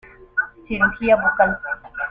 Cirugía 0.65 1.15
Bucal. 1.15 1.59